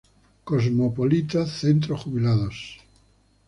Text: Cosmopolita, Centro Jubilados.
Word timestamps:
Cosmopolita, 0.45 1.45
Centro 1.45 1.95
Jubilados. 1.95 2.79